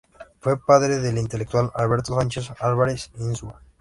Fue 0.39 0.57
padre 0.59 0.97
del 0.97 1.19
intelectual 1.19 1.69
Alberto 1.75 2.15
Sánchez 2.15 2.49
Álvarez-Insúa. 2.59 3.61